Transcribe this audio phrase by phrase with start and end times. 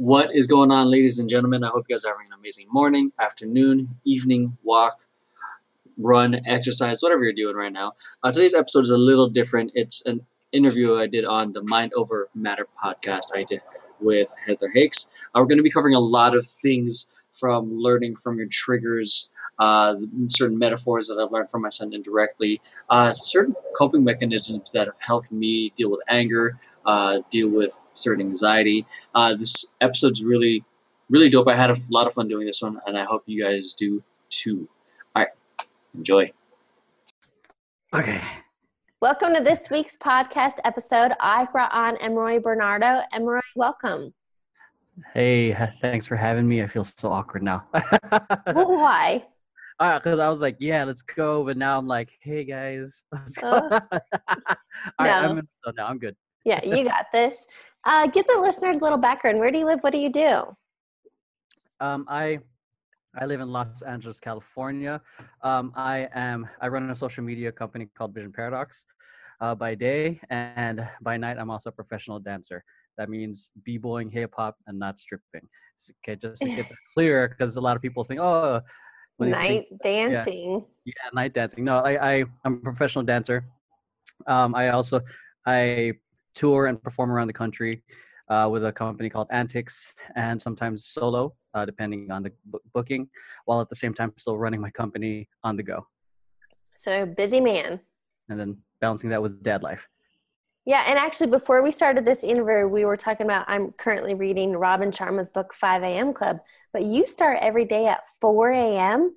[0.00, 1.62] What is going on, ladies and gentlemen?
[1.62, 4.98] I hope you guys are having an amazing morning, afternoon, evening, walk,
[5.98, 7.92] run, exercise, whatever you're doing right now.
[8.22, 9.72] Uh, today's episode is a little different.
[9.74, 13.60] It's an interview I did on the Mind Over Matter podcast I did
[14.00, 15.10] with Heather Hakes.
[15.34, 19.28] Uh, we're going to be covering a lot of things from learning from your triggers,
[19.58, 19.96] uh,
[20.28, 24.98] certain metaphors that I've learned from my son indirectly, uh, certain coping mechanisms that have
[25.00, 28.86] helped me deal with anger, uh, deal with certain anxiety.
[29.14, 30.64] Uh, this episode's really,
[31.08, 31.48] really dope.
[31.48, 34.02] I had a lot of fun doing this one, and I hope you guys do
[34.28, 34.68] too.
[35.14, 35.28] All right,
[35.94, 36.32] enjoy.
[37.94, 38.20] Okay.
[39.00, 41.12] Welcome to this week's podcast episode.
[41.20, 43.02] I've brought on Emeroy Bernardo.
[43.12, 44.12] Emeroy, welcome.
[45.14, 46.62] Hey, thanks for having me.
[46.62, 47.64] I feel so awkward now.
[48.46, 49.24] well, why?
[49.78, 51.42] Because uh, I was like, yeah, let's go.
[51.42, 53.48] But now I'm like, hey, guys, let's go.
[53.48, 53.98] Uh, All
[54.98, 55.30] right, no.
[55.30, 56.16] I'm, oh, no, I'm good.
[56.44, 57.46] Yeah, you got this.
[57.84, 59.38] Uh, give the listeners a little background.
[59.38, 59.80] Where do you live?
[59.80, 60.42] What do you do?
[61.80, 62.38] Um, I
[63.18, 65.00] I live in Los Angeles, California.
[65.42, 68.84] Um, I am I run a social media company called Vision Paradox
[69.40, 72.62] uh, by day, and by night I'm also a professional dancer.
[72.98, 75.48] That means b-boying, hip hop, and not stripping.
[76.04, 78.60] Okay, just to get that clear, because a lot of people think, oh,
[79.18, 80.64] night think, dancing.
[80.84, 81.64] Yeah, yeah, night dancing.
[81.64, 83.46] No, I, I I'm a professional dancer.
[84.26, 85.00] Um, I also
[85.46, 85.94] I
[86.40, 87.82] tour and perform around the country
[88.30, 93.08] uh, with a company called Antics, and sometimes solo, uh, depending on the b- booking,
[93.44, 95.86] while at the same time still running my company on the go.
[96.76, 97.80] So busy man.
[98.30, 99.86] And then balancing that with dad life.
[100.64, 104.52] Yeah, and actually, before we started this interview, we were talking about I'm currently reading
[104.52, 106.12] Robin Sharma's book 5 a.m.
[106.14, 106.38] Club,
[106.72, 109.14] but you start every day at 4 a.m.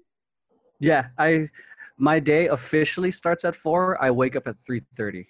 [0.79, 1.49] Yeah, I
[1.97, 4.01] my day officially starts at four.
[4.03, 5.27] I wake up at 3:30.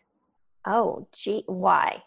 [0.66, 2.02] Oh, gee, why?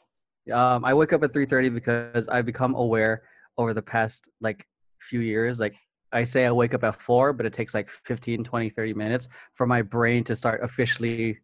[0.53, 3.23] Um, I wake up at 3:30 because I've become aware
[3.59, 4.67] over the past like
[5.01, 5.59] few years.
[5.59, 5.77] Like
[6.13, 9.29] I say, I wake up at four, but it takes like 15, 20, 30 minutes
[9.55, 11.39] for my brain to start officially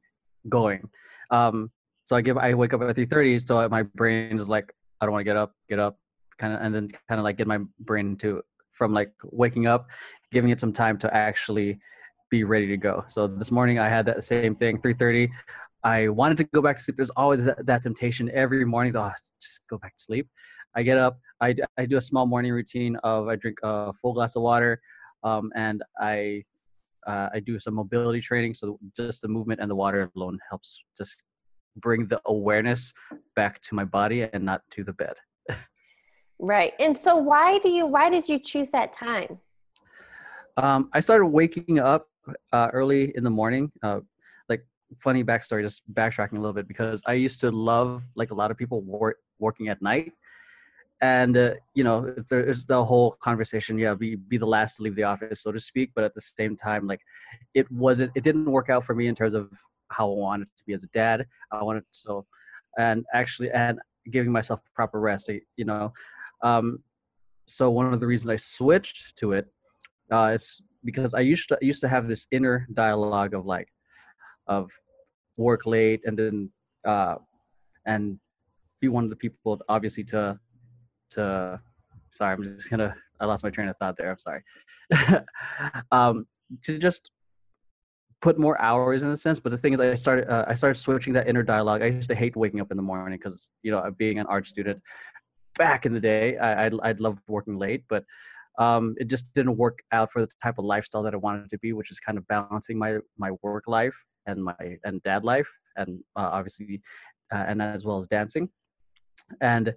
[0.49, 0.89] going.
[1.31, 1.71] Um,
[2.05, 5.13] so I give I wake up at 3:30, so my brain is like, I don't
[5.13, 5.99] want to get up, get up,
[6.39, 8.43] kind of, and then kind of like get my brain to
[8.73, 9.89] from like waking up,
[10.33, 11.79] giving it some time to actually
[12.31, 13.05] be ready to go.
[13.09, 15.29] So this morning I had that same thing, 3:30.
[15.85, 16.97] I wanted to go back to sleep.
[16.97, 18.95] There's always that, that temptation every morning.
[18.97, 19.11] Oh,
[19.41, 20.29] just go back to sleep.
[20.75, 21.19] I get up.
[21.41, 24.81] I, I do a small morning routine of I drink a full glass of water,
[25.25, 26.45] um, and I
[27.07, 28.55] uh, I do some mobility training.
[28.55, 31.23] So just the movement and the water alone helps just
[31.77, 32.93] bring the awareness
[33.35, 35.15] back to my body and not to the bed.
[36.39, 36.75] right.
[36.79, 39.39] And so why do you why did you choose that time?
[40.57, 42.09] Um, I started waking up
[42.53, 43.73] uh, early in the morning.
[43.83, 44.01] Uh,
[45.01, 48.51] funny backstory, just backtracking a little bit because I used to love like a lot
[48.51, 50.13] of people work, working at night.
[51.01, 53.77] And uh, you know, there's the whole conversation.
[53.77, 55.91] Yeah, be be the last to leave the office, so to speak.
[55.97, 57.01] But at the same time, like
[57.55, 58.13] it wasn't.
[58.15, 59.51] It didn't work out for me in terms of
[59.89, 61.27] how I wanted to be as a dad.
[61.51, 62.25] I wanted so,
[62.79, 63.81] and actually, and
[64.13, 65.29] giving myself proper rest.
[65.57, 65.93] You know,
[66.43, 66.79] um,
[67.49, 69.47] so one of the reasons I switched to it
[70.13, 73.69] uh, is because I used to used to have this inner dialogue of like,
[74.47, 74.71] of
[75.37, 76.51] work late and then
[76.87, 77.17] uh,
[77.87, 78.19] and
[78.81, 80.39] be one of the people obviously to
[81.11, 81.61] to
[82.11, 84.43] sorry I'm just gonna I lost my train of thought there I'm sorry.
[85.93, 86.27] Um,
[86.65, 87.11] to just
[88.21, 90.79] put more hours in a sense but the thing is i started uh, i started
[90.79, 91.83] switching that inner dialogue.
[91.83, 94.47] I used to hate waking up in the morning because you know being an art
[94.47, 94.81] student
[95.59, 98.05] back in the day i I'd, I'd loved working late but
[98.59, 101.59] um, it just didn't work out for the type of lifestyle that i wanted to
[101.59, 103.97] be which is kind of balancing my my work life
[104.27, 106.81] and my and dad life and uh, obviously
[107.33, 108.49] uh, and as well as dancing.
[109.41, 109.75] And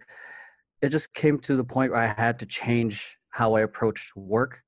[0.81, 4.61] it just came to the point where i had to change how i approached work.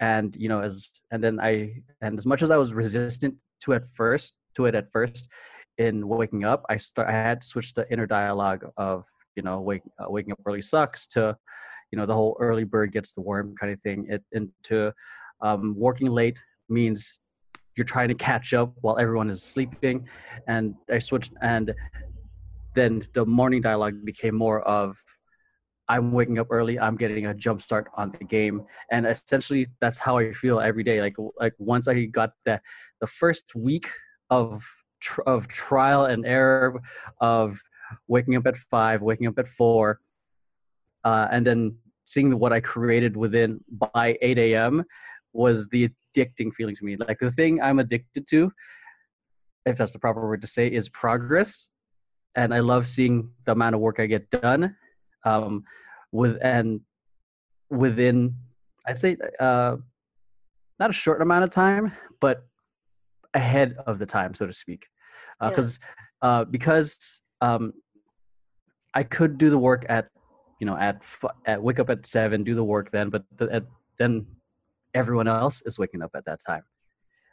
[0.00, 3.74] And you know as and then i and as much as i was resistant to
[3.74, 5.28] at first to it at first
[5.78, 9.04] in waking up i start i had switched the inner dialogue of
[9.36, 11.36] you know wake, uh, waking up early sucks to
[11.94, 14.06] you know the whole early bird gets the worm kind of thing.
[14.08, 14.92] It into
[15.40, 17.20] um, working late means
[17.76, 20.06] you're trying to catch up while everyone is sleeping
[20.46, 21.74] and i switched and
[22.74, 25.02] then the morning dialogue became more of
[25.88, 26.78] I'm waking up early.
[26.78, 30.82] I'm getting a jump start on the game, and essentially that's how I feel every
[30.82, 31.00] day.
[31.00, 32.60] Like like once I got the
[33.00, 33.90] the first week
[34.30, 34.64] of
[35.26, 36.80] of trial and error
[37.20, 37.60] of
[38.08, 40.00] waking up at five, waking up at four,
[41.04, 41.76] uh, and then
[42.06, 43.60] seeing what I created within
[43.94, 44.84] by 8 a.m.
[45.32, 46.96] was the addicting feeling to me.
[46.96, 48.52] Like the thing I'm addicted to,
[49.66, 51.70] if that's the proper word to say, is progress.
[52.36, 54.76] And I love seeing the amount of work I get done
[55.24, 55.64] um,
[56.12, 56.80] with and
[57.70, 58.34] within
[58.86, 59.76] I'd say uh,
[60.78, 62.44] not a short amount of time, but
[63.32, 64.86] ahead of the time, so to speak,
[65.40, 65.80] because
[66.22, 67.72] uh, uh, because um,
[68.92, 70.08] I could do the work at
[70.60, 71.02] you know at
[71.46, 73.64] at wake up at seven, do the work then, but the, at,
[73.98, 74.26] then
[74.94, 76.62] everyone else is waking up at that time.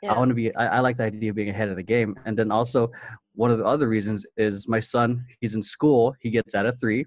[0.02, 0.14] Yeah.
[0.14, 0.54] I want to be.
[0.56, 2.92] I, I, like the idea of being ahead of the game, and then also
[3.36, 5.24] one of the other reasons is my son.
[5.40, 6.16] He's in school.
[6.20, 7.06] He gets out at three,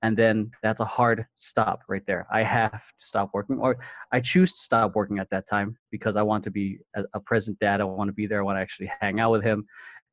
[0.00, 2.26] and then that's a hard stop right there.
[2.32, 3.76] I have to stop working, or
[4.10, 7.20] I choose to stop working at that time because I want to be a, a
[7.20, 7.82] present dad.
[7.82, 8.40] I want to be there.
[8.40, 9.66] I want to actually hang out with him,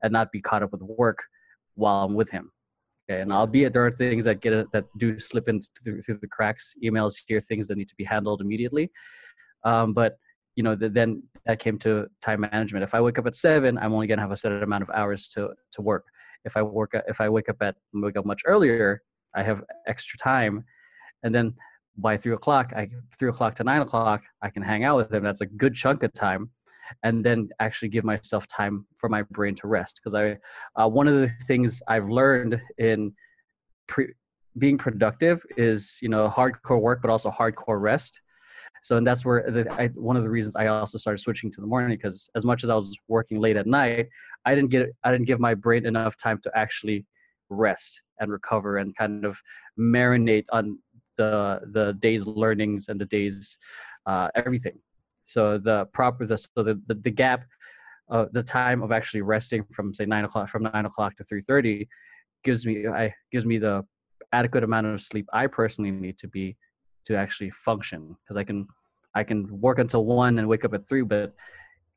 [0.04, 1.24] and not be caught up with work
[1.76, 2.52] while I'm with him.
[3.10, 6.28] Okay, and albeit there are things that get that do slip in through, through the
[6.28, 8.92] cracks, emails here, things that need to be handled immediately.
[9.66, 10.18] Um, but
[10.56, 12.84] you know, the, then that came to time management.
[12.84, 15.28] If I wake up at seven, I'm only gonna have a set amount of hours
[15.30, 16.06] to to work.
[16.46, 19.02] If I work, if I wake up at wake up much earlier,
[19.36, 20.64] I have extra time,
[21.24, 21.54] and then
[21.98, 25.24] by three o'clock, I three o'clock to nine o'clock, I can hang out with him.
[25.24, 26.50] That's a good chunk of time,
[27.04, 30.00] and then actually give myself time for my brain to rest.
[30.02, 30.38] Because I,
[30.82, 33.14] uh, one of the things I've learned in
[33.88, 34.14] pre-
[34.58, 38.22] being productive is you know hardcore work, but also hardcore rest.
[38.86, 41.60] So, and that's where the, I, one of the reasons I also started switching to
[41.60, 44.10] the morning because as much as I was working late at night,
[44.46, 47.04] I didn't get I didn't give my brain enough time to actually
[47.50, 49.42] rest and recover and kind of
[49.80, 50.78] marinate on
[51.18, 53.58] the the day's learnings and the day's
[54.06, 54.78] uh, everything.
[55.26, 57.44] So the proper the so the the, the gap,
[58.12, 61.42] uh, the time of actually resting from say nine o'clock from nine o'clock to three
[61.42, 61.88] thirty,
[62.44, 63.84] gives me I gives me the
[64.32, 66.56] adequate amount of sleep I personally need to be
[67.06, 68.68] to actually function because I can
[69.14, 71.34] I can work until one and wake up at three, but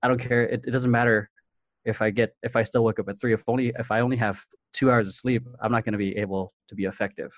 [0.03, 0.45] I don't care.
[0.45, 1.31] It, it doesn't matter
[1.85, 3.33] if I get if I still wake up at three.
[3.33, 6.17] If only if I only have two hours of sleep, I'm not going to be
[6.17, 7.33] able to be effective.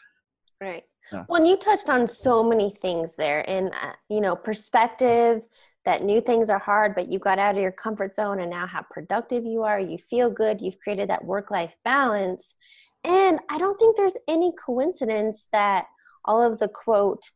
[0.61, 0.84] Right.
[1.11, 1.25] Yeah.
[1.28, 5.43] Well, and you touched on so many things there, and uh, you know, perspective.
[5.87, 8.66] That new things are hard, but you got out of your comfort zone, and now
[8.66, 9.81] how productive you are.
[9.81, 10.61] You feel good.
[10.61, 12.55] You've created that work-life balance,
[13.02, 15.87] and I don't think there's any coincidence that
[16.26, 17.31] all of the quote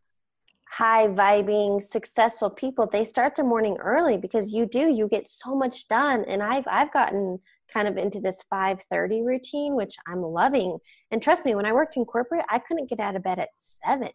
[0.75, 5.55] high vibing successful people they start their morning early because you do you get so
[5.55, 6.25] much done.
[6.27, 7.39] And i've i've gotten
[7.73, 10.79] kind of into this 5:30 routine which I'm loving.
[11.11, 13.51] And trust me when I worked in corporate I couldn't get out of bed at
[13.57, 14.09] 7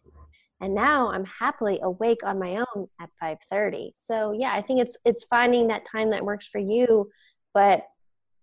[0.60, 4.98] and now I'm happily awake on my own at 5:30 so yeah I think it's
[5.06, 7.10] it's finding that time that works for you.
[7.54, 7.86] But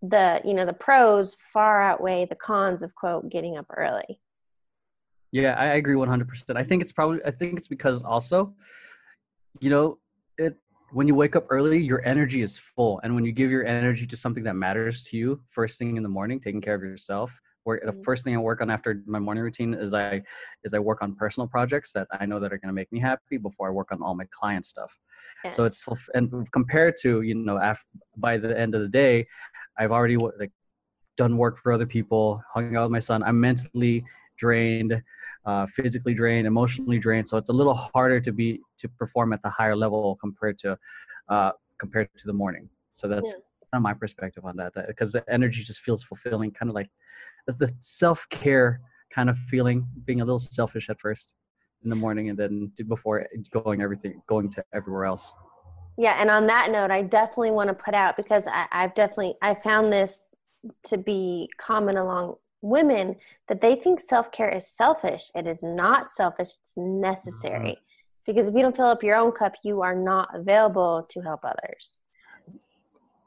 [0.01, 4.19] the you know the pros far outweigh the cons of quote getting up early
[5.41, 6.55] yeah, I agree 100%.
[6.55, 8.53] I think it's probably I think it's because also
[9.59, 9.97] you know,
[10.37, 10.55] it
[10.91, 14.07] when you wake up early, your energy is full and when you give your energy
[14.07, 17.37] to something that matters to you first thing in the morning, taking care of yourself,
[17.65, 18.01] or the mm-hmm.
[18.03, 20.21] first thing I work on after my morning routine is I
[20.63, 22.99] is I work on personal projects that I know that are going to make me
[22.99, 24.97] happy before I work on all my client stuff.
[25.43, 25.55] Yes.
[25.55, 27.85] So it's and compared to you know after,
[28.15, 29.27] by the end of the day,
[29.77, 30.51] I've already like
[31.17, 33.23] done work for other people, hung out with my son.
[33.23, 34.05] I'm mentally
[34.37, 35.01] drained
[35.47, 37.27] uh, physically drained, emotionally drained.
[37.27, 40.77] So it's a little harder to be to perform at the higher level compared to
[41.29, 42.69] uh, compared to the morning.
[42.91, 43.33] So that's yeah.
[43.33, 44.73] kind of my perspective on that.
[44.87, 46.89] Because the energy just feels fulfilling, kind of like
[47.47, 48.81] the self care
[49.15, 51.33] kind of feeling, being a little selfish at first
[51.83, 55.33] in the morning, and then before going everything going to everywhere else.
[55.97, 59.35] Yeah, and on that note, I definitely want to put out because I, I've definitely
[59.41, 60.23] I found this
[60.83, 63.15] to be common along women
[63.47, 65.31] that they think self care is selfish.
[65.35, 67.71] It is not selfish, it's necessary.
[67.71, 67.81] Mm-hmm.
[68.25, 71.41] Because if you don't fill up your own cup, you are not available to help
[71.45, 71.99] others.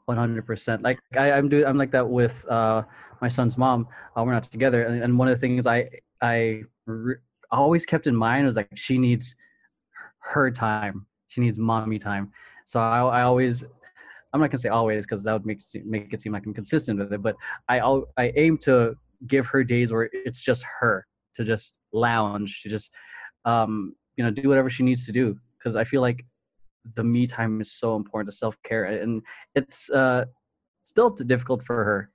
[0.09, 2.83] 100% like I, i'm doing i'm like that with uh
[3.21, 5.89] my son's mom uh, we're not together and, and, one of the things i
[6.21, 7.15] i re-
[7.51, 9.35] always kept in mind was like she needs
[10.19, 12.31] her time she needs mommy time
[12.65, 13.63] so i, I always
[14.33, 16.99] i'm not gonna say always because that would make make it seem like i'm consistent
[16.99, 17.35] with it but
[17.69, 17.79] i
[18.17, 18.95] i aim to
[19.27, 22.91] give her days where it's just her to just lounge to just
[23.45, 25.37] um you know do whatever she needs to do.
[25.57, 26.25] Because i feel like
[26.95, 29.21] the me time is so important to self-care and
[29.53, 30.25] it's uh
[30.85, 32.11] still difficult for her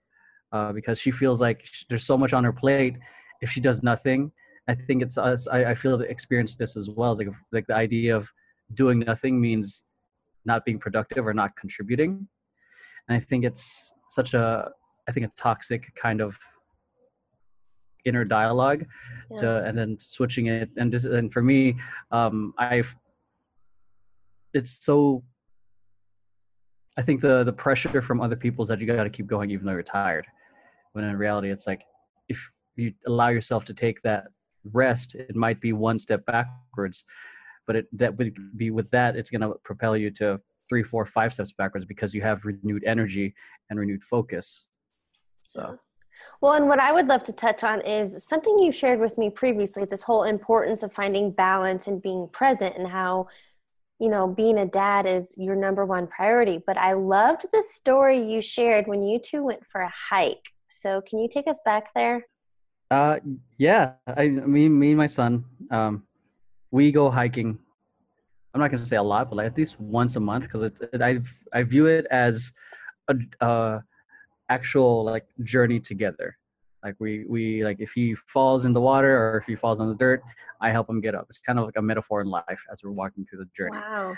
[0.53, 2.97] uh, because she feels like there's so much on her plate.
[3.41, 4.33] If she does nothing
[4.69, 7.67] i think it's us i, I feel to experience this as well as like like
[7.67, 8.31] the idea of
[8.75, 9.85] doing nothing means
[10.45, 12.29] not being productive or not contributing.
[13.09, 14.71] And i think it's such a
[15.09, 16.39] i think a toxic kind of
[18.07, 18.87] inner dialogue
[19.31, 19.37] yeah.
[19.39, 21.77] to, and then switching it and this, and for me
[22.11, 22.95] um i've
[24.55, 25.23] it's so
[26.97, 29.51] i think the the pressure from other people is that you got to keep going
[29.51, 30.27] even though you're tired.
[30.93, 31.83] When in reality it's like
[32.29, 34.25] if you allow yourself to take that
[34.73, 37.05] rest it might be one step backwards
[37.67, 41.07] but it that would be with that it's going to propel you to three four
[41.07, 43.35] five steps backwards because you have renewed energy
[43.71, 44.69] and renewed focus.
[45.49, 45.79] So
[46.41, 49.31] well, and what I would love to touch on is something you shared with me
[49.31, 53.29] previously this whole importance of finding balance and being present, and how,
[53.99, 56.61] you know, being a dad is your number one priority.
[56.67, 60.53] But I loved the story you shared when you two went for a hike.
[60.69, 62.27] So, can you take us back there?
[62.91, 63.19] Uh,
[63.59, 63.93] yeah.
[64.07, 66.05] I mean, me and my son, um,
[66.71, 67.59] we go hiking.
[68.55, 70.71] I'm not gonna say a lot, but like at least once a month because
[71.01, 71.21] I
[71.53, 72.53] I view it as
[73.09, 73.81] a uh,
[74.49, 76.37] actual like journey together.
[76.83, 79.89] Like we we like if he falls in the water or if he falls on
[79.89, 80.23] the dirt,
[80.61, 81.27] I help him get up.
[81.29, 83.79] It's kind of like a metaphor in life as we're walking through the journey.
[83.79, 84.15] Wow.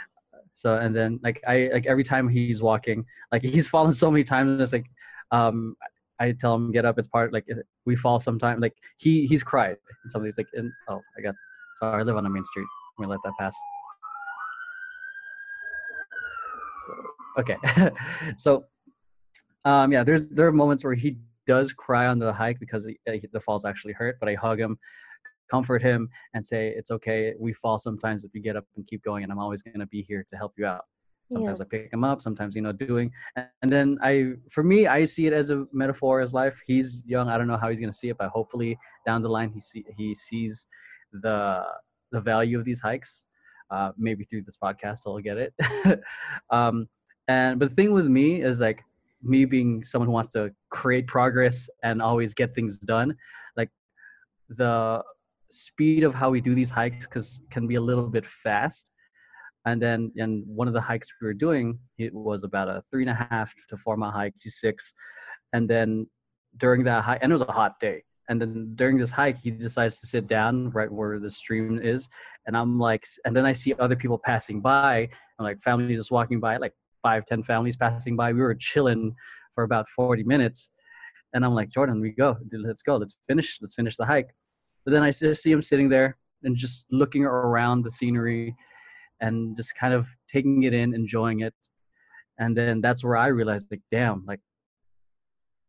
[0.55, 4.25] So and then like I like every time he's walking, like he's fallen so many
[4.25, 4.61] times.
[4.61, 4.91] It's like
[5.31, 5.77] um
[6.21, 6.99] I tell him get up.
[6.99, 7.47] It's part like
[7.87, 8.61] we fall sometime.
[8.61, 11.35] Like he he's cried and somebody's like, in, oh I got
[11.79, 12.67] sorry I live on a main street.
[12.99, 13.57] Let me let that pass.
[17.39, 17.57] Okay,
[18.37, 18.65] so
[19.69, 22.99] um yeah, there's there are moments where he does cry on the hike because he,
[23.33, 24.79] the falls actually hurt, but I hug him,
[25.51, 27.35] comfort him, and say it's okay.
[27.39, 29.87] We fall sometimes, but we get up and keep going, and I'm always going to
[29.87, 30.85] be here to help you out
[31.31, 31.65] sometimes yeah.
[31.65, 35.27] i pick him up sometimes you know doing and then i for me i see
[35.27, 37.99] it as a metaphor as life he's young i don't know how he's going to
[37.99, 40.67] see it but hopefully down the line he see he sees
[41.13, 41.63] the
[42.13, 43.27] the value of these hikes
[43.71, 45.53] uh, maybe through this podcast i'll get it
[46.51, 46.89] um,
[47.29, 48.83] and but the thing with me is like
[49.23, 53.15] me being someone who wants to create progress and always get things done
[53.57, 53.71] like
[54.51, 55.03] the
[55.51, 58.93] speed of how we do these hikes cause can be a little bit fast.
[59.67, 63.03] And then and one of the hikes we were doing it was about a three
[63.03, 64.93] and a half to four mile hike g6
[65.53, 66.07] and then
[66.57, 68.03] during that hike and it was a hot day.
[68.31, 72.09] And then during this hike he decides to sit down right where the stream is.
[72.47, 75.01] And i'm like and then i see other people passing by
[75.39, 76.73] and like families just walking by like
[77.03, 78.33] five ten families passing by.
[78.33, 79.15] We were chilling
[79.55, 80.71] for about 40 minutes.
[81.35, 82.37] And i'm like jordan we go.
[82.53, 82.97] Let's go.
[82.97, 83.59] Let's finish.
[83.61, 84.31] Let's finish the hike.
[84.85, 88.55] But then i just see him sitting there and just looking around the scenery
[89.21, 91.55] and just kind of taking it in, enjoying it.
[92.39, 94.41] And then that's where I realized, like, damn, like,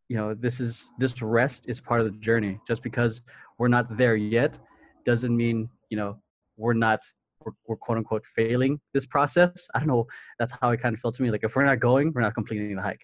[0.08, 2.60] you know, this is this rest is part of the journey.
[2.68, 3.22] Just because
[3.58, 4.60] we're not there yet
[5.06, 6.20] doesn't mean, you know,
[6.58, 7.00] we're not
[7.44, 9.68] we're, we're quote unquote failing this process.
[9.74, 10.08] I don't know.
[10.40, 11.32] That's how it kind of felt to me.
[11.32, 13.02] Like if we're not going, we're not completing the hike.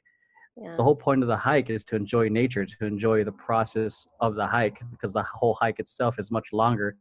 [0.57, 0.75] Yeah.
[0.77, 4.35] The whole point of the hike is to enjoy nature, to enjoy the process of
[4.35, 6.95] the hike, because the whole hike itself is much longer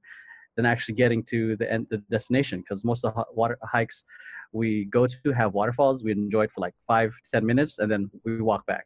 [0.56, 4.04] than actually getting to the end the destination because most of the water hikes
[4.52, 8.10] we go to have waterfalls we enjoy it for like five ten minutes and then
[8.24, 8.84] we walk back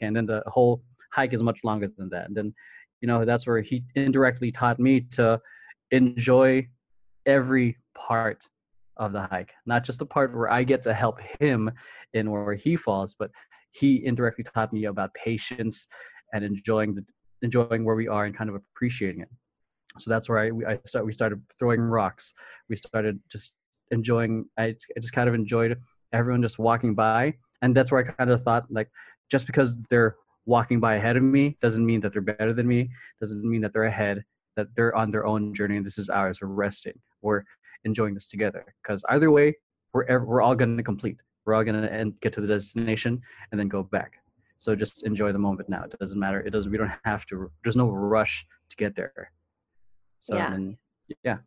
[0.00, 0.82] and then the whole
[1.12, 2.52] hike is much longer than that and then
[3.00, 5.40] you know that's where he indirectly taught me to
[5.90, 6.66] enjoy
[7.28, 8.44] every part
[8.96, 11.70] of the hike not just the part where i get to help him
[12.14, 13.30] in where he falls but
[13.70, 15.86] he indirectly taught me about patience
[16.32, 17.04] and enjoying the
[17.42, 19.28] enjoying where we are and kind of appreciating it
[19.98, 22.34] so that's where I, I start, we started throwing rocks.
[22.68, 23.56] We started just
[23.90, 25.76] enjoying, I, just kind of enjoyed
[26.12, 27.34] everyone just walking by.
[27.62, 28.90] And that's where I kind of thought like,
[29.30, 30.16] just because they're
[30.46, 32.90] walking by ahead of me doesn't mean that they're better than me.
[33.20, 34.24] Doesn't mean that they're ahead,
[34.56, 36.40] that they're on their own journey and this is ours.
[36.40, 36.98] We're resting.
[37.22, 37.42] We're
[37.84, 38.64] enjoying this together.
[38.82, 39.56] Because either way,
[39.92, 41.16] we're, we're all going to complete.
[41.44, 43.20] We're all going to get to the destination
[43.50, 44.14] and then go back.
[44.58, 45.84] So just enjoy the moment now.
[45.84, 46.40] It doesn't matter.
[46.40, 46.70] It doesn't.
[46.70, 47.50] We don't have to.
[47.62, 49.32] There's no rush to get there.
[50.20, 50.52] So yeah.
[50.52, 50.76] And,
[51.22, 51.38] yeah.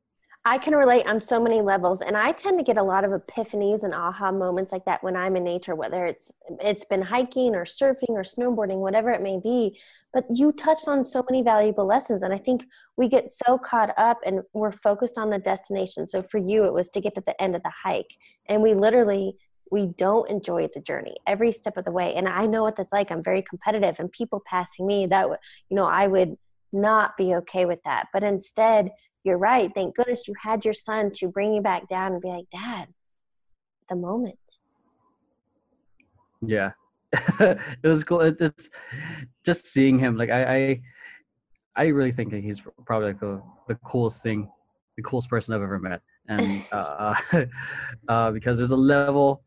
[0.43, 3.11] I can relate on so many levels and I tend to get a lot of
[3.11, 7.53] epiphanies and aha moments like that when I'm in nature whether it's it's been hiking
[7.53, 9.79] or surfing or snowboarding whatever it may be.
[10.11, 12.65] But you touched on so many valuable lessons and I think
[12.97, 16.07] we get so caught up and we're focused on the destination.
[16.07, 18.15] So for you it was to get to the end of the hike
[18.47, 19.35] and we literally
[19.69, 22.15] we don't enjoy the journey every step of the way.
[22.15, 23.11] And I know what that's like.
[23.11, 25.27] I'm very competitive and people passing me that
[25.69, 26.35] you know I would
[26.73, 28.07] not be okay with that.
[28.13, 28.91] But instead,
[29.23, 29.71] you're right.
[29.73, 32.87] Thank goodness you had your son to bring you back down and be like, Dad,
[33.89, 34.39] the moment.
[36.41, 36.71] Yeah.
[37.39, 38.21] it was cool.
[38.21, 38.69] It, it's
[39.45, 40.17] just seeing him.
[40.17, 40.81] Like I, I,
[41.75, 44.49] I really think that he's probably like the, the coolest thing,
[44.97, 46.01] the coolest person I've ever met.
[46.27, 47.15] And uh,
[48.07, 49.43] uh, because there's a level,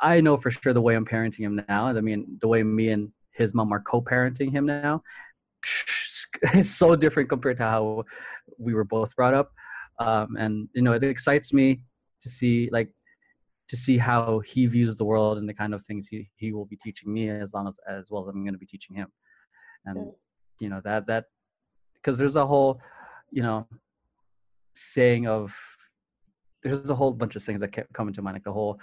[0.00, 1.86] I know for sure the way I'm parenting him now.
[1.86, 5.02] I mean, the way me and his mom are co-parenting him now
[6.54, 8.04] it's so different compared to how
[8.58, 9.52] we were both brought up.
[9.98, 11.80] Um, and you know it excites me
[12.22, 12.90] to see like
[13.68, 16.64] to see how he views the world and the kind of things he, he will
[16.64, 19.08] be teaching me as long as as well as i'm going to be teaching him.
[19.84, 20.12] And
[20.60, 21.24] you know that that
[21.94, 22.80] because there's a whole
[23.30, 23.66] you know
[24.74, 25.54] saying of
[26.62, 28.80] there's a whole bunch of things that kept coming to mind like the whole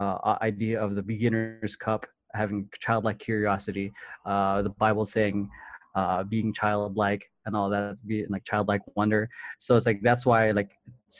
[0.00, 3.92] uh, idea of the beginner's cup having childlike curiosity
[4.26, 5.48] uh, the bible saying
[5.96, 9.28] uh, being childlike and all that being like childlike wonder.
[9.58, 10.70] So it's like that's why like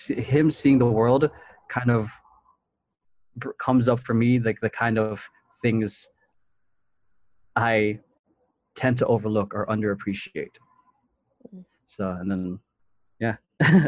[0.08, 1.28] him seeing the world
[1.68, 2.10] kind of
[3.58, 5.28] comes up for me like the kind of
[5.60, 6.08] things
[7.54, 7.98] i
[8.76, 10.56] tend to overlook or underappreciate.
[11.54, 11.64] Mm.
[11.86, 12.58] so and then
[13.20, 13.36] yeah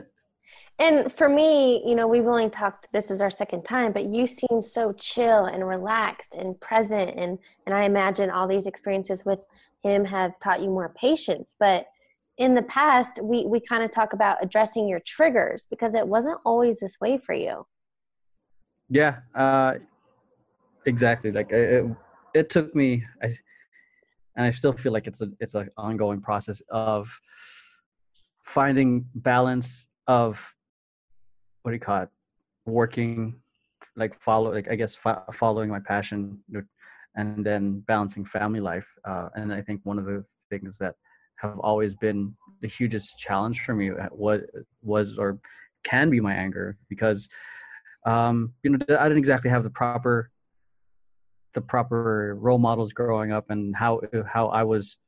[0.79, 4.27] and for me you know we've only talked this is our second time but you
[4.27, 7.19] seem so chill and relaxed and present.
[7.19, 9.47] And and i imagine all these experiences with
[9.83, 11.55] him have taught you more patience.
[11.59, 11.87] But
[12.37, 16.41] in the past we we kind of talk about addressing your triggers because it wasn't
[16.45, 17.67] always this way for you.
[18.89, 19.75] Yeah uh
[20.87, 21.33] exactly.
[21.33, 21.85] Like it,
[22.35, 23.27] it took me i
[24.37, 27.21] and i still feel like it's a it's an ongoing process of
[28.45, 30.55] finding balance of
[31.63, 32.09] what do you call it
[32.67, 33.35] working
[33.97, 36.39] like follow like i guess fo- following my passion
[37.17, 40.95] and then balancing family life uh, and i think one of the things that
[41.37, 44.43] have always been the hugest challenge for me was
[44.83, 45.39] was or
[45.85, 47.29] can be my anger because
[48.07, 50.31] um, you know I didn't exactly have the proper
[51.55, 54.99] the proper role models growing up and how how I was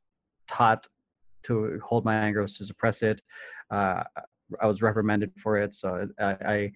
[0.47, 0.87] taught
[1.43, 3.21] to hold my anger was to suppress it.
[3.69, 4.03] Uh,
[4.61, 6.71] I was reprimanded for it, so I, I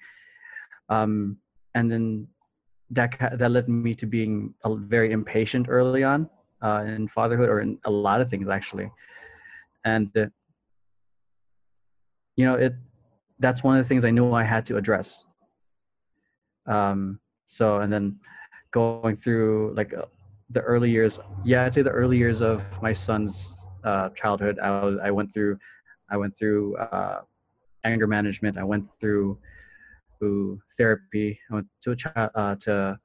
[0.90, 1.38] um,
[1.74, 2.28] and then
[2.92, 6.30] that that led me to being very impatient early on
[6.62, 8.92] uh, in fatherhood or in a lot of things actually.
[9.84, 10.28] And uh,
[12.36, 12.74] you know it
[13.40, 15.26] that's one of the things i knew i had to address.
[16.68, 18.20] Um so and then
[18.72, 20.06] going through like uh,
[20.50, 24.70] the early years yeah i'd say the early years of my son's uh, childhood i
[25.08, 25.58] i went through
[26.10, 27.22] i went through uh,
[27.86, 28.58] anger management.
[28.58, 29.38] I went through
[30.20, 31.40] through therapy.
[31.52, 32.98] I went to a child uh, to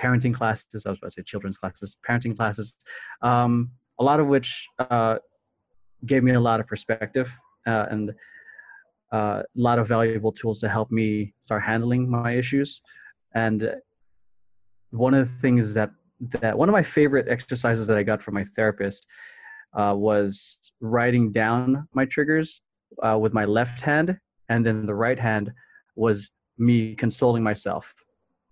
[0.00, 0.84] parenting classes.
[0.86, 2.76] I was about to say children's classes parenting classes.
[3.22, 5.16] Um a lot of which uh,
[6.04, 7.34] gave me a lot of perspective
[7.66, 8.12] uh, and
[9.12, 12.82] uh, a lot of valuable tools to help me start handling my issues.
[13.34, 13.74] And
[14.90, 15.90] one of the things that
[16.40, 19.06] that one of my favorite exercises that I got from my therapist
[19.74, 22.62] uh, was writing down my triggers
[23.02, 24.18] uh, with my left hand,
[24.48, 25.52] and then the right hand
[25.96, 27.94] was me consoling myself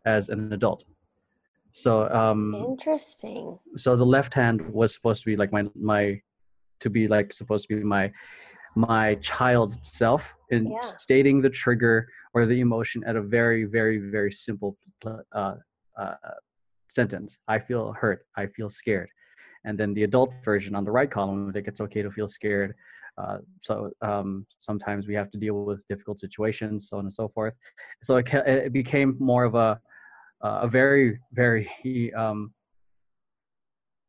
[0.05, 0.85] as an adult.
[1.73, 3.59] So um interesting.
[3.77, 6.21] So the left hand was supposed to be like my my
[6.81, 8.13] to be like supposed to be my
[8.77, 10.81] my child self in yeah.
[10.81, 15.55] stating the trigger or the emotion at a very very very simple uh,
[15.99, 16.15] uh,
[16.89, 17.39] sentence.
[17.49, 18.27] I feel hurt.
[18.37, 19.09] I feel scared.
[19.65, 22.75] And then the adult version on the right column, like it's okay to feel scared.
[23.17, 27.29] Uh, so um, sometimes we have to deal with difficult situations, so on and so
[27.29, 27.55] forth.
[28.03, 29.81] So it, it became more of a
[30.43, 31.69] a very very
[32.17, 32.53] um,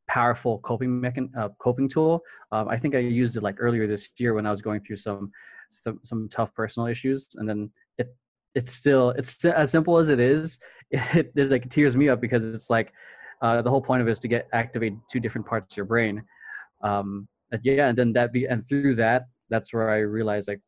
[0.08, 2.22] powerful coping mechan- uh, coping tool.
[2.52, 4.98] Um, I think I used it like earlier this year when I was going through
[4.98, 5.32] some
[5.72, 8.16] some, some tough personal issues, and then it
[8.54, 10.60] it's still it's as simple as it is.
[10.92, 12.94] It, it like tears me up because it's like
[13.42, 15.86] uh, the whole point of it is to get activate two different parts of your
[15.88, 16.24] brain.
[16.82, 20.62] Um, and yeah, and then that be and through that, that's where I realized like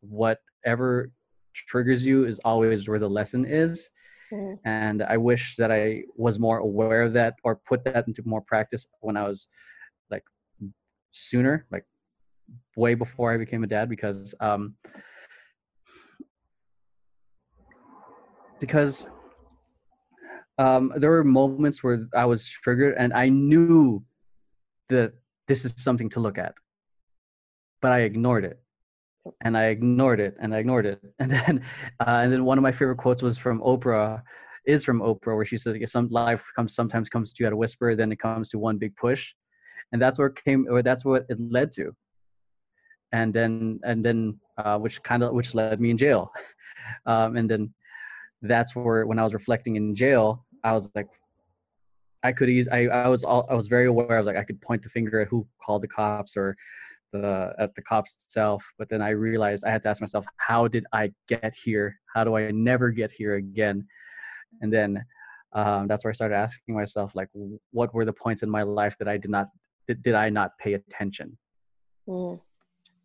[0.00, 1.10] whatever
[1.54, 3.90] triggers you is always where the lesson is
[4.32, 4.68] Mm-hmm.
[4.68, 8.42] And I wish that I was more aware of that or put that into more
[8.42, 9.48] practice when I was
[10.10, 10.24] like
[11.12, 11.84] sooner, like
[12.76, 14.74] way before I became a dad, because um,
[18.60, 19.06] because
[20.58, 24.04] um, there were moments where I was triggered and I knew
[24.88, 25.12] that
[25.48, 26.54] this is something to look at,
[27.82, 28.60] but I ignored it.
[29.42, 31.00] And I ignored it and I ignored it.
[31.18, 31.64] And then,
[32.00, 34.22] uh, and then one of my favorite quotes was from Oprah,
[34.64, 37.56] is from Oprah, where she says, "Some life comes sometimes comes to you at a
[37.56, 39.34] whisper, then it comes to one big push,"
[39.92, 41.96] and that's where it came, or that's what it led to.
[43.12, 46.30] And then, and then, uh, which kind of which led me in jail,
[47.06, 47.72] um, and then
[48.42, 51.08] that's where when I was reflecting in jail, I was like,
[52.22, 52.68] I could ease.
[52.68, 55.20] I I was all, I was very aware of like I could point the finger
[55.20, 56.56] at who called the cops or
[57.12, 60.68] the at the cops itself but then i realized i had to ask myself how
[60.68, 63.86] did i get here how do i never get here again
[64.60, 65.02] and then
[65.54, 67.28] um, that's where i started asking myself like
[67.70, 69.46] what were the points in my life that i did not
[69.86, 71.36] did, did i not pay attention
[72.06, 72.38] mm.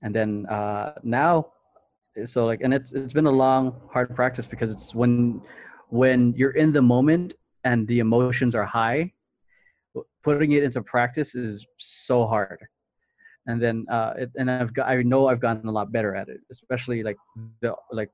[0.01, 1.47] and then uh, now
[2.25, 5.41] so like and it's it's been a long hard practice because it's when
[5.89, 9.11] when you're in the moment and the emotions are high
[10.23, 12.59] putting it into practice is so hard
[13.47, 16.29] and then uh, it, and I've got I know I've gotten a lot better at
[16.29, 17.17] it, especially like
[17.61, 18.09] the like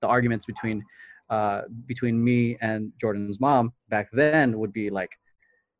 [0.00, 0.84] the arguments between
[1.30, 5.10] uh, between me and Jordan's mom back then would be like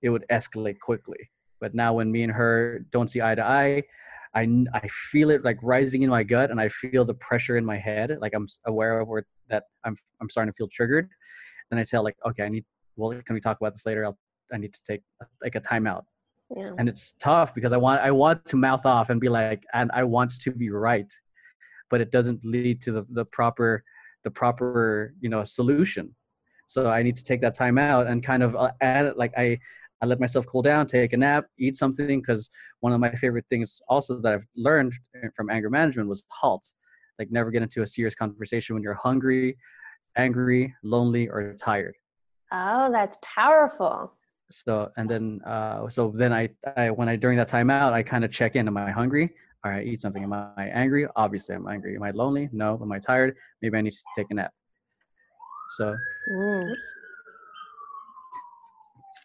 [0.02, 1.30] it would escalate quickly.
[1.60, 3.82] But now when me and her don't see eye to eye,
[4.34, 7.64] I, I feel it like rising in my gut and I feel the pressure in
[7.64, 8.16] my head.
[8.20, 11.08] Like I'm aware of where that I'm, I'm starting to feel triggered.
[11.70, 12.64] Then I tell like, okay, I need,
[12.98, 14.04] well, can we talk about this later?
[14.04, 14.18] I'll,
[14.52, 15.02] I need to take
[15.42, 16.02] like a timeout.
[16.54, 16.72] Yeah.
[16.78, 19.90] And it's tough because I want, I want to mouth off and be like, and
[19.94, 21.10] I want to be right,
[21.90, 23.84] but it doesn't lead to the, the proper,
[24.24, 26.14] the proper, you know, solution.
[26.66, 29.32] So I need to take that time out and kind of uh, add it, like
[29.36, 29.58] I,
[30.00, 32.20] I let myself cool down, take a nap, eat something.
[32.20, 34.94] Because one of my favorite things also that I've learned
[35.34, 36.66] from anger management was halt.
[37.18, 39.56] Like never get into a serious conversation when you're hungry,
[40.16, 41.96] angry, lonely, or tired.
[42.52, 44.12] Oh, that's powerful.
[44.50, 48.02] So and then uh, so then I, I when I during that time out I
[48.02, 48.66] kind of check in.
[48.66, 49.30] Am I hungry?
[49.64, 50.22] All right, eat something.
[50.22, 51.06] Am I angry?
[51.16, 51.96] Obviously, I'm angry.
[51.96, 52.48] Am I lonely?
[52.52, 52.78] No.
[52.80, 53.36] Am I tired?
[53.60, 54.52] Maybe I need to take a nap.
[55.76, 55.96] So.
[56.30, 56.74] Mm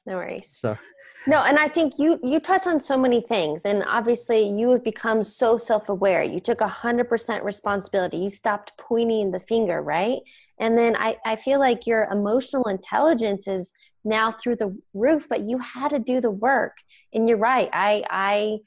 [0.05, 0.51] no worries.
[0.55, 0.77] So
[1.25, 4.83] no and i think you you touched on so many things and obviously you have
[4.83, 6.23] become so self-aware.
[6.23, 8.17] You took 100% responsibility.
[8.17, 10.19] You stopped pointing the finger right?
[10.59, 15.41] And then i i feel like your emotional intelligence is now through the roof but
[15.41, 16.77] you had to do the work.
[17.13, 18.57] And you're right i i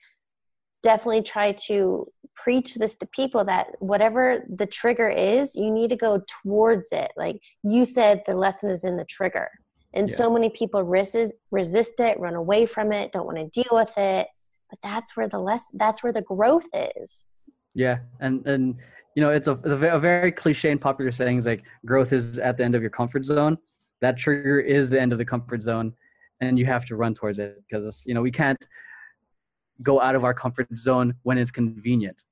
[0.83, 5.97] definitely try to preach this to people that whatever the trigger is you need to
[5.97, 7.11] go towards it.
[7.17, 9.49] Like you said the lesson is in the trigger
[9.97, 10.15] and yeah.
[10.15, 13.97] so many people resist resist it run away from it don't want to deal with
[13.97, 14.29] it.
[14.71, 17.25] But that's where the less that's where the growth is.
[17.75, 18.77] Yeah and and
[19.15, 22.65] you know it's a, a very cliche and popular sayings like growth is at the
[22.65, 23.59] end of your comfort zone.
[24.01, 25.93] That trigger is the end of the comfort zone
[26.41, 28.63] and you have to run towards it because you know we can't
[29.83, 32.25] go out of our comfort zone when it's convenient.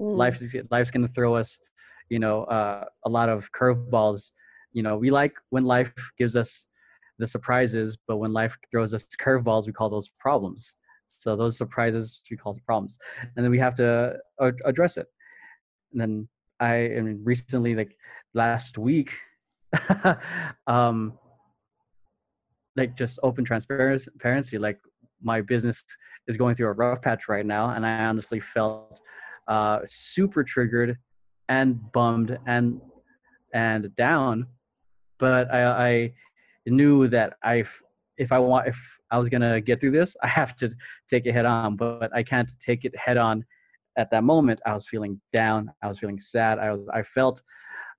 [0.00, 0.16] Mm.
[0.16, 1.60] life is life's going to throw us
[2.08, 4.32] you know uh, a lot of curveballs.
[4.72, 6.66] You know we like when life gives us
[7.22, 10.74] the surprises, but when life throws us curveballs, we call those problems.
[11.08, 12.98] So those surprises we call problems,
[13.36, 14.16] and then we have to
[14.64, 15.06] address it.
[15.92, 17.96] And then I, mean, recently, like
[18.34, 19.12] last week,
[20.66, 21.16] um,
[22.76, 24.78] like just open transparency, like
[25.22, 25.84] my business
[26.26, 29.00] is going through a rough patch right now, and I honestly felt
[29.46, 30.96] uh, super triggered
[31.48, 32.80] and bummed and
[33.54, 34.46] and down.
[35.18, 36.12] But I, I
[36.66, 37.64] knew that I,
[38.18, 40.70] if I want, if I was gonna get through this, I have to
[41.08, 41.76] take it head on.
[41.76, 43.44] But I can't take it head on
[43.96, 44.60] at that moment.
[44.66, 45.70] I was feeling down.
[45.82, 46.58] I was feeling sad.
[46.58, 47.42] I was, I felt,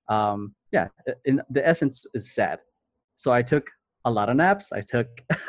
[0.08, 0.88] um, yeah.
[1.24, 2.58] In the essence is sad.
[3.16, 3.70] So I took
[4.04, 4.72] a lot of naps.
[4.72, 5.08] I took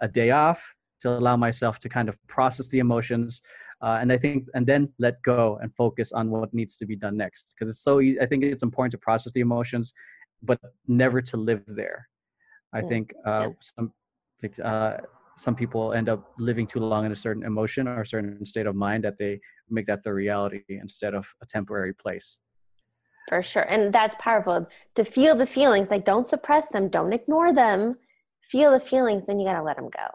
[0.00, 0.62] a day off
[1.00, 3.42] to allow myself to kind of process the emotions.
[3.82, 6.96] Uh, and I think, and then let go and focus on what needs to be
[6.96, 7.54] done next.
[7.54, 9.92] Because it's so, I think it's important to process the emotions,
[10.42, 12.08] but never to live there.
[12.72, 13.92] I think uh, some
[14.62, 14.98] uh,
[15.36, 18.66] some people end up living too long in a certain emotion or a certain state
[18.66, 22.38] of mind that they make that the reality instead of a temporary place.
[23.28, 25.90] For sure, and that's powerful to feel the feelings.
[25.90, 27.96] Like, don't suppress them, don't ignore them.
[28.42, 30.06] Feel the feelings, then you got to let them go.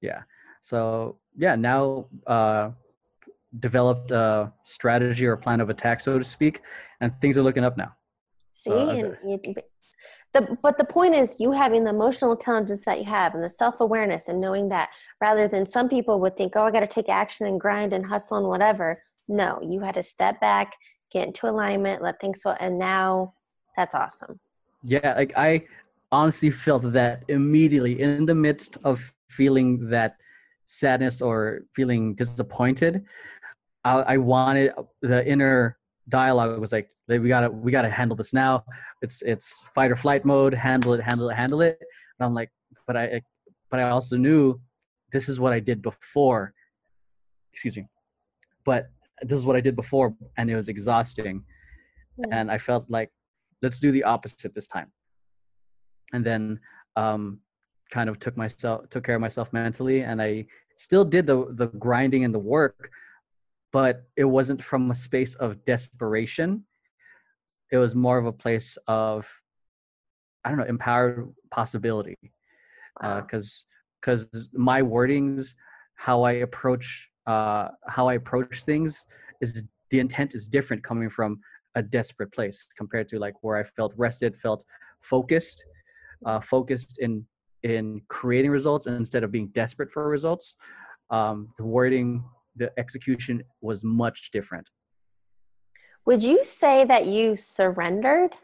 [0.00, 0.22] Yeah.
[0.60, 2.70] So yeah, now uh,
[3.60, 6.62] developed a strategy or plan of attack, so to speak,
[7.00, 7.94] and things are looking up now.
[8.50, 9.54] See, uh, and you,
[10.34, 13.48] the, but the point is you having the emotional intelligence that you have and the
[13.48, 17.08] self-awareness and knowing that rather than some people would think oh i got to take
[17.08, 19.02] action and grind and hustle and whatever.
[19.28, 20.72] No you had to step back
[21.12, 23.34] get into alignment let things flow and now
[23.76, 24.38] that's awesome.
[24.84, 25.64] Yeah like i
[26.12, 30.16] honestly felt that immediately in the midst of feeling that
[30.66, 33.04] sadness or feeling disappointed
[33.84, 38.34] I, I wanted uh, the inner dialogue was like we gotta we gotta handle this
[38.34, 38.64] now.
[39.00, 40.52] It's it's fight or flight mode.
[40.52, 41.78] Handle it handle it handle it.
[41.80, 42.50] And i'm like
[42.86, 43.22] but i
[43.70, 44.60] but i also knew
[45.12, 46.52] this is what i did before.
[47.52, 47.86] Excuse me.
[48.66, 48.90] But
[49.22, 51.42] this is what i did before and it was exhausting.
[52.18, 52.38] Yeah.
[52.38, 53.10] and i felt like
[53.62, 54.92] let's do the opposite this time.
[56.12, 56.60] And then
[56.96, 57.40] um
[57.90, 60.44] kind of took myself took care of myself mentally and i
[60.76, 62.90] still did the the grinding and the work
[63.72, 66.64] but it wasn't from a space of desperation
[67.70, 69.28] it was more of a place of
[70.44, 72.16] i don't know empowered possibility.
[73.00, 73.64] Because uh,
[74.00, 75.54] because my wordings
[75.94, 79.06] how i approach uh, how i approach things
[79.40, 81.40] is the intent is different coming from
[81.74, 84.64] a desperate place compared to like where i felt rested felt
[85.00, 85.64] focused
[86.26, 87.24] uh, focused in
[87.62, 90.54] in creating results instead of being desperate for results.
[91.10, 92.24] Um, the wording
[92.56, 94.68] the execution was much different.
[96.08, 98.34] Would you say that you surrendered?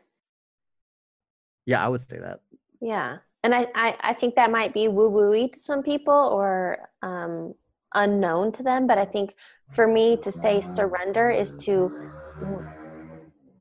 [1.65, 2.41] Yeah, I would say that.
[2.83, 3.17] Yeah.
[3.43, 7.55] And I, I, I think that might be woo woo to some people or um,
[7.95, 8.87] unknown to them.
[8.87, 9.37] But I think
[9.71, 11.91] for me to say surrender is to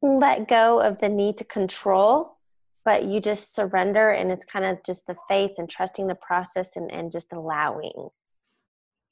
[0.02, 2.40] let go of the need to control,
[2.84, 6.76] but you just surrender and it's kind of just the faith and trusting the process
[6.76, 8.10] and, and just allowing.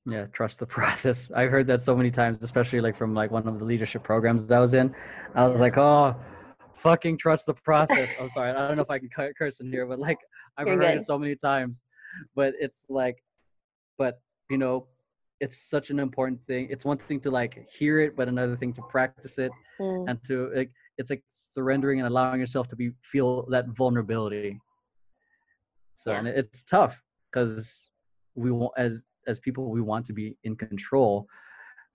[0.06, 1.30] Yeah, trust the process.
[1.36, 4.48] I've heard that so many times, especially like from like one of the leadership programs
[4.48, 4.94] that I was in.
[5.36, 6.16] I was like, oh,
[6.76, 8.10] fucking trust the process.
[8.20, 10.18] I'm sorry, I don't know if I can curse in here, but like
[10.58, 10.98] I've You're heard good.
[10.98, 11.82] it so many times.
[12.36, 13.24] But it's like,
[13.98, 14.88] but you know,
[15.40, 16.68] it's such an important thing.
[16.70, 20.10] It's one thing to like hear it, but another thing to practice it mm.
[20.10, 24.60] and to like it's like surrendering and allowing yourself to be feel that vulnerability.
[25.96, 26.20] So yeah.
[26.20, 27.90] and it's tough because
[28.36, 31.28] we want as as people we want to be in control,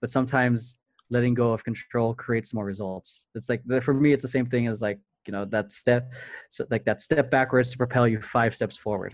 [0.01, 0.77] but sometimes
[1.09, 3.23] letting go of control creates more results.
[3.35, 6.13] It's like for me, it's the same thing as like you know that step,
[6.49, 9.13] so like that step backwards to propel you five steps forward.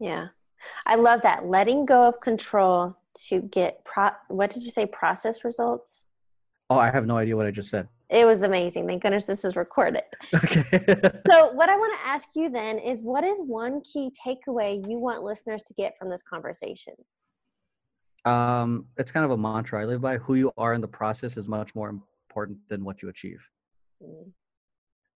[0.00, 0.28] Yeah,
[0.86, 1.46] I love that.
[1.46, 2.96] Letting go of control
[3.28, 6.06] to get pro what did you say process results?
[6.70, 7.88] Oh i have no idea what i just said.
[8.08, 8.86] It was amazing.
[8.86, 10.02] Thank goodness this is recorded.
[10.34, 10.64] Okay.
[11.28, 14.98] So what i want to ask you then is what is one key takeaway you
[14.98, 16.94] want listeners to get from this conversation
[18.24, 21.36] um it's kind of a mantra i live by who you are in the process
[21.36, 23.40] is much more important than what you achieve.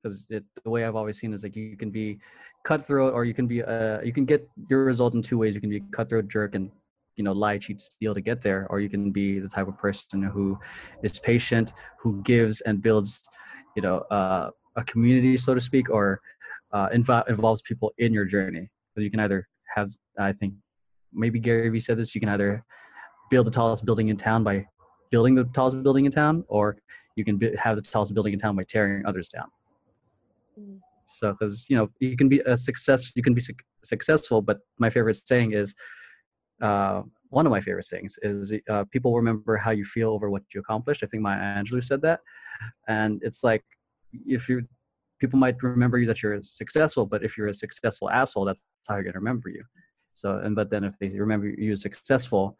[0.02, 0.42] Because mm.
[0.64, 2.18] the way i've always seen is like you can be
[2.64, 5.54] cutthroat or you can be uh you can get your result in two ways.
[5.54, 6.70] You can be a cutthroat jerk and
[7.16, 9.78] you know lie cheat steal to get there or you can be the type of
[9.78, 10.58] person who
[11.02, 13.22] is patient who gives and builds
[13.74, 16.20] you know uh, a community so to speak or
[16.72, 18.68] uh, inv- involves people in your journey.
[18.94, 20.52] Because you can either have i think
[21.12, 22.64] maybe gary vee said this you can either
[23.30, 24.64] build the tallest building in town by
[25.10, 26.76] building the tallest building in town or
[27.16, 29.48] you can be, have the tallest building in town by tearing others down
[30.58, 30.78] mm.
[31.08, 34.60] so because you know you can be a success you can be su- successful but
[34.78, 35.74] my favorite saying is
[36.62, 40.42] uh, one of my favorite things is uh, people remember how you feel over what
[40.54, 41.02] you accomplished.
[41.02, 42.20] I think Maya Angelou said that,
[42.88, 43.64] and it's like
[44.26, 44.66] if you
[45.18, 48.94] people might remember you that you're successful, but if you're a successful asshole, that's how
[48.94, 49.64] you're gonna remember you.
[50.14, 52.56] So, and but then if they remember you as successful,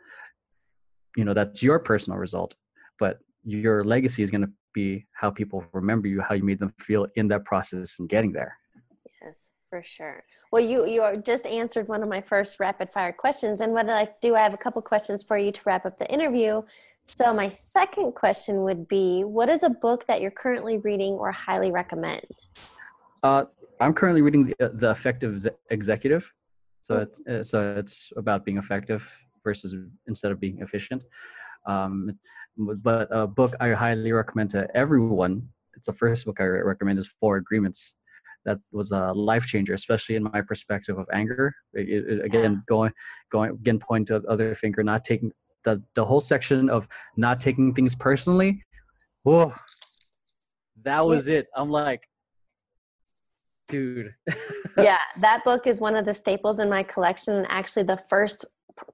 [1.17, 2.55] you know that's your personal result,
[2.99, 7.07] but your legacy is gonna be how people remember you, how you made them feel
[7.17, 8.57] in that process and getting there.
[9.23, 10.25] Yes for sure.
[10.53, 14.09] Well, you you just answered one of my first rapid fire questions, and what I
[14.23, 16.63] do, I have a couple questions for you to wrap up the interview.
[17.05, 21.33] So, my second question would be, what is a book that you're currently reading or
[21.33, 22.27] highly recommend?
[23.23, 23.45] Uh,
[23.81, 26.33] I'm currently reading the, the Effective Executive.
[26.83, 29.13] So it's uh, so it's about being effective
[29.49, 29.71] versus
[30.07, 31.05] instead of being efficient.
[31.67, 32.19] Um,
[32.89, 35.35] but a book I highly recommend to everyone.
[35.77, 37.95] It's the first book I recommend is Four Agreements
[38.47, 41.55] that was a life changer, especially in my perspective of anger.
[41.75, 42.59] It, it, again, yeah.
[42.69, 42.93] going,
[43.31, 45.33] going again, point to the other finger, not taking
[45.65, 48.63] the the whole section of not taking things personally.
[49.25, 49.53] Whoa,
[50.85, 51.49] that was it.
[51.57, 52.03] I'm like,
[53.69, 54.15] dude.
[54.79, 57.35] yeah, that book is one of the staples in my collection.
[57.35, 58.45] And actually, the first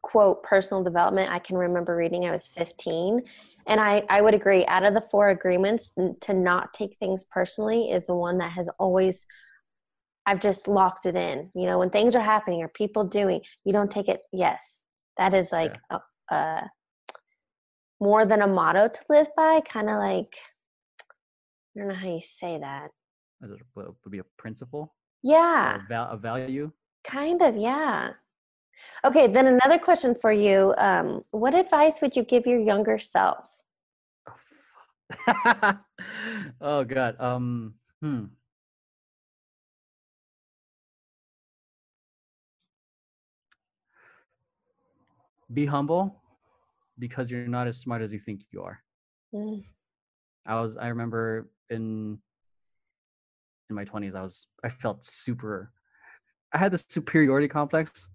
[0.03, 3.23] quote personal development I can remember reading, I was 15
[3.67, 5.93] and I, I would agree out of the four agreements
[6.23, 9.27] to not take things personally is the one that has always
[10.27, 11.51] i've just locked it in.
[11.55, 14.83] You know when things are happening or people doing you don't take it yes
[15.17, 15.99] that is like yeah.
[16.31, 16.71] a, a,
[18.01, 20.35] more than a motto to live by kind of like
[21.77, 22.91] i don't know how you say that.
[23.43, 24.95] It would be a principle?
[25.25, 25.77] Yeah.
[25.77, 26.71] A, val- a value?
[27.05, 28.11] Kind of yeah
[29.05, 30.75] Okay, then another question for you.
[30.79, 33.63] Um, what advice would you give your younger self?
[36.61, 37.21] oh God.
[37.21, 38.25] Um, hmm.
[45.53, 46.23] Be humble
[46.99, 48.81] because you're not as smart as you think you are.
[49.35, 49.65] Mm.
[50.47, 52.19] I was I remember in
[53.71, 55.73] in my 20s I was I felt super
[56.53, 58.09] I had this superiority complex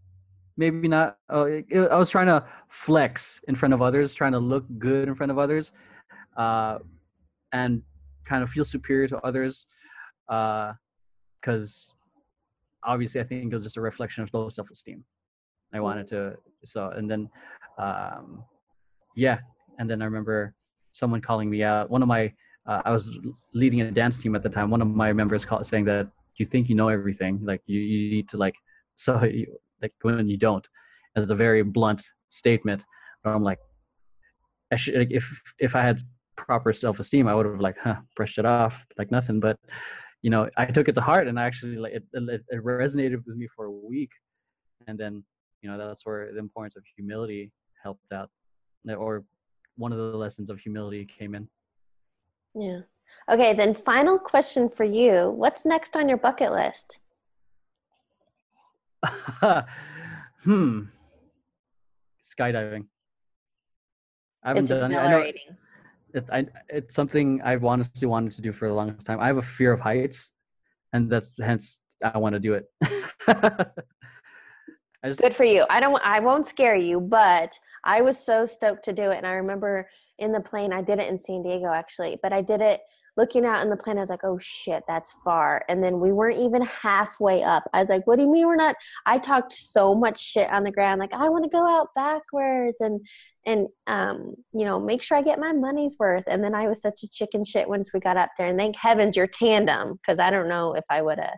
[0.58, 1.17] maybe not.
[1.30, 5.08] It, it, I was trying to flex in front of others, trying to look good
[5.08, 5.72] in front of others,
[6.36, 6.80] uh,
[7.54, 7.82] and
[8.26, 9.67] kind of feel superior to others,
[10.28, 11.93] because
[12.84, 15.04] uh, obviously I think it was just a reflection of low self-esteem.
[15.74, 17.30] I wanted to so, and then,
[17.78, 18.43] um,
[19.15, 19.39] yeah,
[19.80, 20.56] and then I remember
[20.93, 21.89] someone calling me out.
[21.89, 22.34] One of my
[22.65, 23.17] uh, I was
[23.54, 24.70] leading a dance team at the time.
[24.70, 28.12] One of my members called saying that you think you know everything, like you, you
[28.12, 28.56] need to like
[28.96, 29.46] so you,
[29.82, 30.68] like when you don't
[31.16, 32.84] as a very blunt statement
[33.24, 33.60] but i'm like
[34.72, 36.02] I should like if if I had
[36.36, 39.40] proper self esteem, I would have like huh brushed it off like nothing.
[39.40, 39.58] But
[40.22, 43.24] you know, I took it to heart, and I actually like it, it, it resonated
[43.26, 44.12] with me for a week,
[44.88, 45.24] and then
[45.62, 48.30] you know that's where the importance of humility helped out,
[48.90, 49.24] or
[49.78, 51.48] one of the lessons of humility came in.
[52.56, 52.82] Yeah.
[53.30, 55.30] Okay, then final question for you.
[55.30, 57.00] What's next on your bucket list?
[60.44, 60.84] hmm.
[62.24, 62.86] Skydiving.
[64.44, 64.98] I haven't it's done it.
[64.98, 65.32] I know
[66.14, 69.20] it, I, it's something I've honestly wanted to do for a long time.
[69.20, 70.32] I have a fear of heights,
[70.94, 72.66] and that's hence I want to do it.
[75.06, 75.66] just, Good for you.
[75.70, 76.02] I don't.
[76.04, 77.54] I won't scare you, but
[77.88, 80.71] I was so stoked to do it, and I remember in the plane.
[80.71, 82.82] I did it in San Diego actually, but I did it
[83.17, 85.65] looking out in the plane, I was like, oh shit, that's far.
[85.67, 87.63] And then we weren't even halfway up.
[87.73, 88.76] I was like, what do you mean we're not?
[89.08, 92.80] I talked so much shit on the ground, like, I want to go out backwards
[92.80, 93.02] and,
[93.45, 96.26] and, um, you know, make sure I get my money's worth.
[96.28, 98.47] And then I was such a chicken shit once we got up there.
[98.47, 101.38] And thank heavens you're tandem because I don't know if I would have,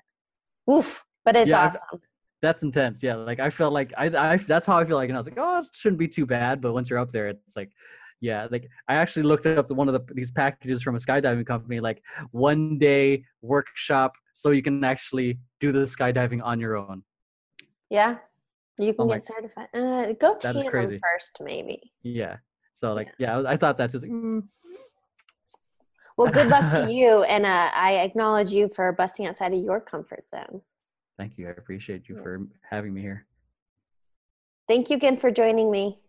[0.70, 2.02] oof, but it's yeah, awesome.
[2.42, 3.04] That's intense.
[3.04, 3.16] Yeah.
[3.16, 5.10] Like I felt like I, I, that's how I feel like.
[5.10, 6.62] And I was like, oh, it shouldn't be too bad.
[6.62, 7.72] But once you're up there, it's like,
[8.22, 11.46] yeah like i actually looked up the, one of the these packages from a skydiving
[11.46, 17.04] company like one day workshop so you can actually do the skydiving on your own
[17.90, 18.18] yeah
[18.78, 22.38] you can oh get certified uh, go tandem first maybe yeah
[22.74, 24.44] so like yeah, yeah I, I, thought that's just like, mm.
[26.18, 29.80] well good luck to you and uh, i acknowledge you for busting outside of your
[29.80, 30.62] comfort zone
[31.20, 33.26] thank you i appreciate you for having me here.
[34.68, 36.00] Thank you again for joining me